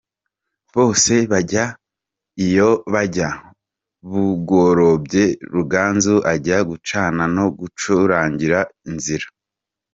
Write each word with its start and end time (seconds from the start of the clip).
Bose 0.75 1.13
bajya 1.31 1.65
iyo 2.45 2.69
bajya, 2.93 3.29
bugorobye 4.09 5.23
Ruganzu 5.53 6.15
ajya 6.33 6.57
gucana 6.69 7.23
no 7.35 7.45
gucurangira 7.59 8.59
Nzira. 8.93 9.27